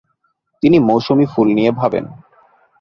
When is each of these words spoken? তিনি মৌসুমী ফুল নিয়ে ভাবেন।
তিনি 0.63 0.77
মৌসুমী 0.79 1.25
ফুল 1.25 1.47
নিয়ে 1.57 1.71
ভাবেন। 1.71 2.05